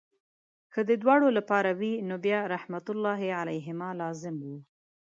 که 0.73 0.79
د 0.89 0.91
دواړو 1.01 1.27
لپاره 1.37 1.69
وي 1.79 1.93
نو 2.07 2.15
بیا 2.25 2.39
رحمت 2.53 2.85
الله 2.93 3.21
علیهما 3.41 3.89
لازم 4.01 4.35
وو. 4.47 4.57